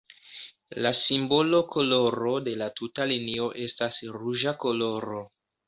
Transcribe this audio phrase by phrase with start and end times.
[0.85, 5.25] La simbola koloro de la tuta linio estas ruĝa koloro.